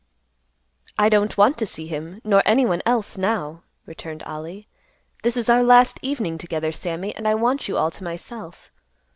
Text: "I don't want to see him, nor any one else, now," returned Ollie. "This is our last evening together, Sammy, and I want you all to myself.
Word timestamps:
"I 0.97 1.09
don't 1.09 1.37
want 1.37 1.59
to 1.59 1.65
see 1.67 1.85
him, 1.85 2.21
nor 2.23 2.41
any 2.43 2.65
one 2.65 2.81
else, 2.87 3.19
now," 3.19 3.61
returned 3.85 4.23
Ollie. 4.23 4.67
"This 5.21 5.37
is 5.37 5.47
our 5.47 5.61
last 5.61 5.99
evening 6.01 6.39
together, 6.39 6.71
Sammy, 6.71 7.15
and 7.15 7.27
I 7.27 7.35
want 7.35 7.67
you 7.67 7.77
all 7.77 7.91
to 7.91 8.03
myself. 8.03 8.71